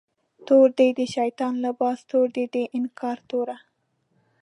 [0.47, 3.57] تور دی د شیطان لباس، تور دی د انکار توره